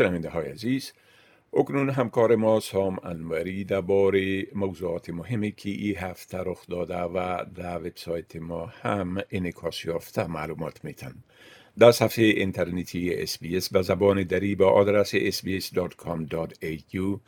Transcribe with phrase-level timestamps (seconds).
[0.00, 0.92] شنونده های عزیز
[1.52, 7.78] اکنون همکار ما سام انوری درباره موضوعات مهمی که این هفته رخ داده و در
[7.78, 11.14] وبسایت ما هم انعکاس یافته معلومات میتن.
[11.78, 13.38] در صفحه اینترنتی اس
[13.72, 17.18] به زبان دری با آدرس sbs.com.au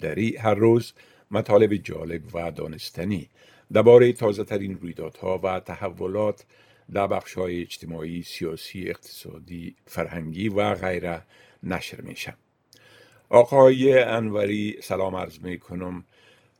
[0.00, 0.92] دری هر روز
[1.30, 3.28] مطالب جالب و دانستنی.
[3.72, 6.44] درباره تازه ترین رویدادها و تحولات
[6.92, 11.22] در بخش های اجتماعی، سیاسی، اقتصادی، فرهنگی و غیره
[11.62, 12.34] نشر میشه.
[13.30, 16.04] آقای انوری سلام عرض می کنم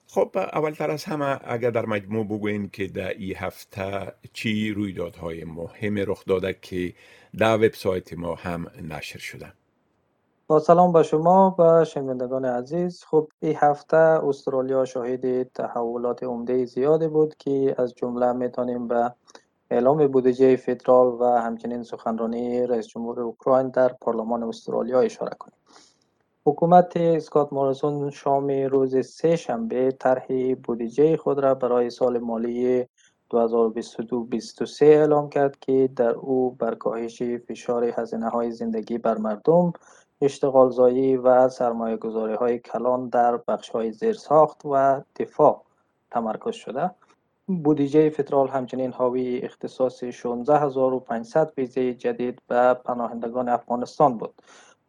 [0.07, 5.99] خب اولتر از همه اگر در مجموع بگوین که در این هفته چی رویدادهای مهم
[5.99, 6.93] رخ داده که
[7.39, 9.53] در وبسایت ما هم نشر شده؟
[10.47, 13.05] با سلام به شما و شنوندگان عزیز.
[13.05, 19.15] خب این هفته استرالیا شاهد تحولات عمده زیادی بود که از جمله می‌تونیم به
[19.73, 25.57] اعلام بودجه فدرال و همچنین سخنرانی رئیس جمهور اوکراین در پارلمان استرالیا اشاره کنیم.
[26.47, 32.87] حکومت اسکات مارسون شام روز سه شنبه طرح بودجه خود را برای سال مالی 2022-2023
[34.83, 39.73] اعلام کرد که در او بر کاهش فشار هزینه های زندگی بر مردم
[40.21, 45.63] اشتغال زایی و سرمایه گذاری های کلان در بخش های زیرساخت و دفاع
[46.11, 46.91] تمرکز شده.
[47.47, 54.35] بودجه فدرال همچنین حاوی اختصاص 16500 ویزه جدید به پناهندگان افغانستان بود.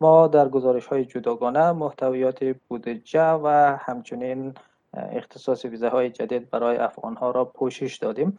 [0.02, 4.54] ما در گزارش های جداگانه محتویات بودجه و همچنین
[4.94, 8.38] اختصاص ویزه های جدید برای افغان ها را پوشش دادیم.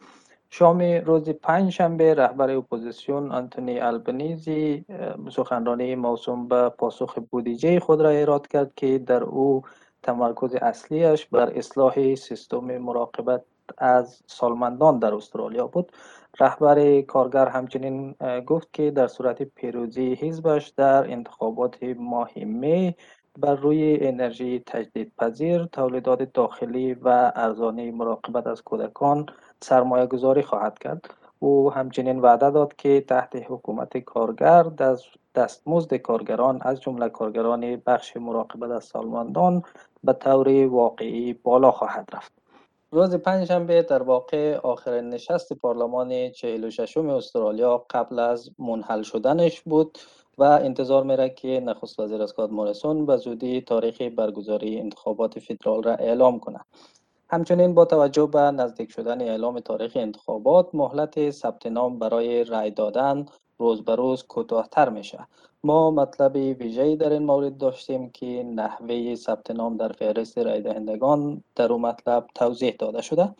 [0.49, 4.85] شام روز پنج شنبه رهبر اپوزیسیون آنتونی آلبانیزی
[5.31, 9.61] سخنرانی موسوم به پاسخ بودجه خود را ایراد کرد که در او
[10.03, 13.43] تمرکز اصلیش بر اصلاح سیستم مراقبت
[13.77, 15.91] از سالمندان در استرالیا بود.
[16.39, 22.95] رهبر کارگر همچنین گفت که در صورت پیروزی حزبش در انتخابات ماه می
[23.39, 29.25] بر روی انرژی تجدید پذیر تولیدات داخلی و ارزانی مراقبت از کودکان
[29.61, 31.13] سرمایه گذاری خواهد کرد.
[31.39, 34.63] او همچنین وعده داد که تحت حکومت کارگر
[35.35, 39.63] دستمزد کارگران از جمله کارگران بخش مراقبت از سالمندان
[40.03, 42.44] به طور واقعی بالا خواهد رفت.
[42.95, 49.97] روز پنجشنبه در واقع آخرین نشست پارلمان 46 استرالیا قبل از منحل شدنش بود
[50.37, 55.95] و انتظار میره که نخست وزیر اسکات مورسون به زودی تاریخ برگزاری انتخابات فدرال را
[55.95, 56.59] اعلام کنه
[57.29, 63.25] همچنین با توجه به نزدیک شدن اعلام تاریخ انتخابات مهلت ثبت نام برای رای دادن
[63.59, 65.27] روز به روز کوتاهتر میشه.
[65.63, 71.43] ما مطلب ویژه‌ای در این مورد داشتیم که نحوه ثبت نام در فهرست رای دهندگان
[71.55, 73.35] در او مطلب توضیح داده شده.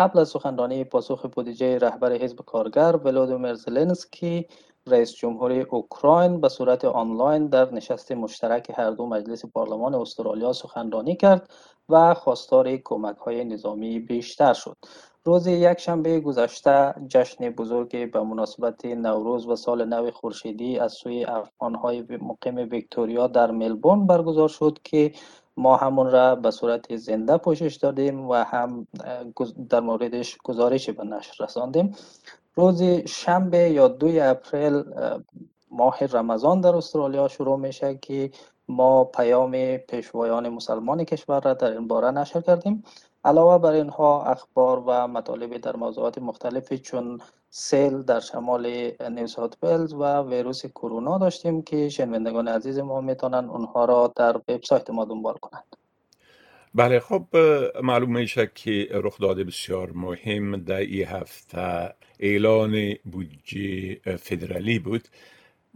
[0.00, 4.46] قبل از سخنرانی پاسخ بودجه رهبر حزب کارگر ولودیمیر زلنسکی
[4.86, 11.16] رئیس جمهور اوکراین به صورت آنلاین در نشست مشترک هر دو مجلس پارلمان استرالیا سخنرانی
[11.16, 11.50] کرد
[11.88, 14.76] و خواستار کمک های نظامی بیشتر شد.
[15.24, 22.04] روز یکشنبه گذشته جشن بزرگی به مناسبت نوروز و سال نو خورشیدی از سوی افغانهای
[22.20, 25.12] مقیم ویکتوریا در ملبورن برگزار شد که
[25.56, 28.86] ما همون را به صورت زنده پوشش دادیم و هم
[29.68, 31.94] در موردش گزارش به نشر رساندیم.
[32.54, 34.84] روز شنبه یا دوی اپریل
[35.70, 38.30] ماه رمضان در استرالیا شروع میشه که
[38.68, 42.84] ما پیام پیشوایان مسلمان کشور را در این باره نشر کردیم.
[43.24, 47.20] علاوه بر اینها اخبار و مطالب در موضوعات مختلفی چون
[47.50, 49.56] سیل در شمال نیو ساوت
[49.92, 55.34] و ویروس کرونا داشتیم که شنوندگان عزیز ما می‌تونن اونها را در وبسایت ما دنبال
[55.34, 55.76] کنند
[56.74, 57.24] بله خب
[57.82, 65.08] معلوم میشه که رخ داده بسیار مهم در این هفته اعلان بودجه فدرالی بود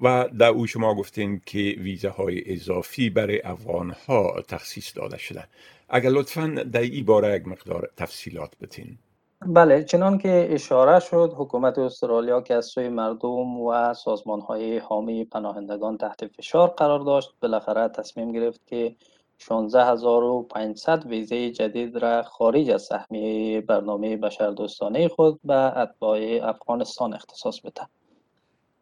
[0.02, 5.44] و در او شما گفتین که ویزه های اضافی برای افغان ها تخصیص داده شده.
[5.92, 8.98] اگر لطفا در این باره یک مقدار تفصیلات بتین.
[9.46, 15.24] بله چنان که اشاره شد حکومت استرالیا که از سوی مردم و سازمان های حامی
[15.24, 18.96] پناهندگان تحت فشار قرار داشت بالاخره تصمیم گرفت که
[19.38, 27.88] 16500 ویزه جدید را خارج از سهمیه برنامه بشردوستانه خود به اتباع افغانستان اختصاص بده.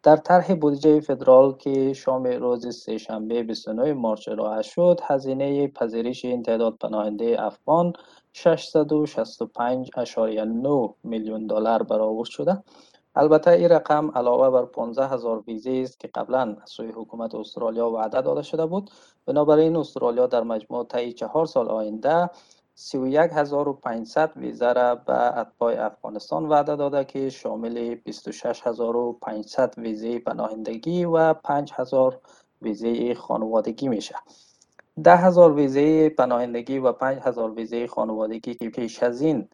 [0.03, 6.43] در طرح بودجه فدرال که شام روز سهشنبه 29 مارچ ارائه شد هزینه پذیرش این
[6.43, 7.93] تعداد پناهنده افغان
[8.33, 12.63] 665.9 میلیون دلار برآورد شده.
[13.15, 18.21] البته این رقم علاوه بر 15 هزار ویزه است که قبلا سوی حکومت استرالیا وعده
[18.21, 18.91] داده شده بود.
[19.25, 22.29] بنابراین استرالیا در مجموع طی چهار سال آینده
[22.83, 32.19] 31500 ویزه را به اتباع افغانستان وعده داده که شامل 26500 ویزه پناهندگی و 5000
[32.61, 34.15] ویزه خانوادگی میشه.
[35.03, 39.49] ده هزار ویزه پناهندگی و پنج هزار ویزه خانوادگی که پیش از این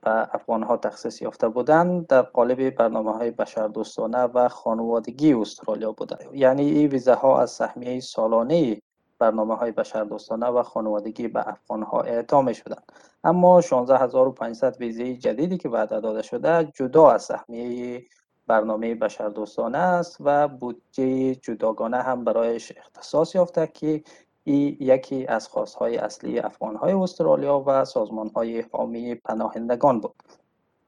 [0.00, 6.18] به افغان ها تخصیص یافته بودند در قالب برنامه های بشردوستانه و خانوادگی استرالیا بوده.
[6.32, 8.80] یعنی این ویزه ها از سهمیه سالانه
[9.18, 12.92] برنامه های بشردوستانه و خانوادگی به افغان ها اعطا شدند
[13.24, 18.04] اما 16500 ویزه جدیدی که بعد داده شده جدا از سهمیه
[18.46, 24.02] برنامه بشردوستانه است و بودجه جداگانه هم برایش اختصاص یافته که
[24.44, 30.14] ای یکی از خواستهای اصلی افغانهای استرالیا و سازمانهای حامی پناهندگان بود.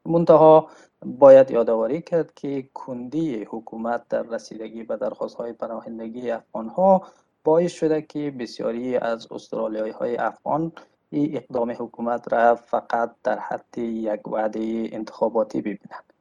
[0.05, 0.69] منتها
[1.06, 7.02] باید یادآوری کرد که کندی حکومت در رسیدگی به درخواستهای پناهندگی افغانها
[7.47, 10.73] باعث شده که بسیاری از استرالیایی های افغان
[11.11, 16.13] این اقدام حکومت را فقط در حد یک وعده انتخاباتی ببینند.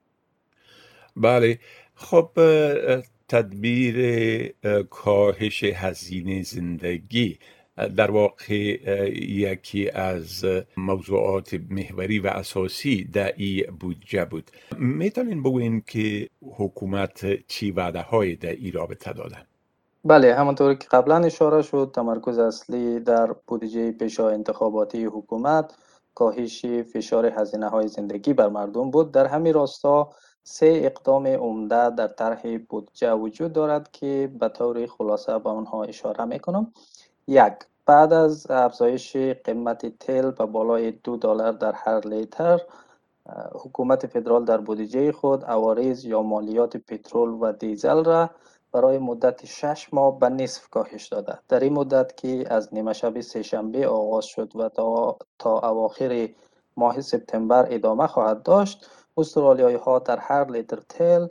[1.16, 1.60] بله.
[1.96, 2.30] خب
[3.28, 3.98] تدبیر
[4.90, 7.40] کاهش هزینه زندگی
[7.98, 8.54] در واقع
[9.22, 10.46] یکی از
[10.78, 14.52] موضوعات محوری و اساسی در ای بودجه بود.
[14.78, 19.46] می‌تونین بگوین که حکومت چی وعده های در ای رابطه دادن؟
[20.08, 25.74] بله همانطور که قبلا اشاره شد تمرکز اصلی در بودجه پیشا انتخاباتی حکومت
[26.16, 29.12] کاهش فشار هزینه های زندگی بر مردم بود.
[29.12, 30.10] در همین راستا
[30.44, 36.26] سه اقدام عمده در طرح بودجه وجود دارد که به طور خلاصه به آنها اشاره
[36.26, 36.74] می‌کنم.
[37.28, 37.54] یک
[37.86, 42.60] بعد از افزایش قیمت تل به بالای دو دلار در هر لیتر
[43.54, 48.30] حکومت فدرال در بودجه خود عوارض یا مالیات پترول و دیزل را
[48.76, 51.40] برای مدت شش ماه به نصف کاهش داده.
[51.50, 56.30] در این مدت که از نیمه شب سهشنبه آغاز شد و تا, تا اواخر
[56.78, 61.28] ماه سپتامبر ادامه خواهد داشت استرالیایی ها در هر لیتر تل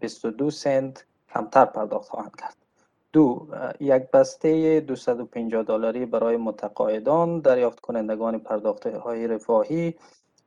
[0.00, 1.04] 22 سنت
[1.34, 2.56] کمتر پرداخت خواهند کرد.
[3.12, 3.46] دو
[3.80, 9.94] یک بسته 250 دلاری برای متقاعدان دریافت کنندگان پرداخت های رفاهی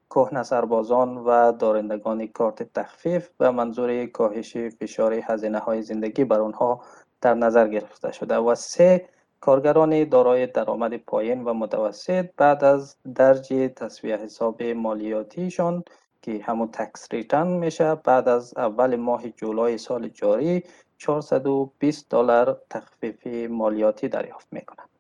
[0.10, 6.82] کهنه سربازان و دارندگان کارت تخفیف و منظور کاهش فشار هزینه های زندگی بر آنها
[7.22, 9.10] در نظر گرفته شده و سه
[9.40, 15.84] کارگران دارای درآمد پایین و متوسط بعد از درج تصویه حساب مالیاتیشان
[16.22, 20.64] که همون تکس ریتن میشه بعد از اول ماه جولای سال جاری
[20.98, 24.95] 420 دلار تخفیف مالیاتی دریافت می‌کنند.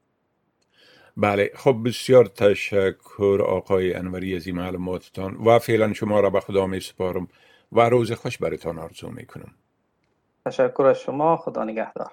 [1.17, 1.51] بله.
[1.55, 6.79] خب بسیار تشکر آقای انوری از این معلوماتتان و فعلا شما را به خدا می
[6.79, 7.27] سپارم
[7.71, 9.55] و روز خوش برتان آرزو می کنم.
[10.45, 11.37] تشکر از شما.
[11.37, 12.11] خدا نگهدار.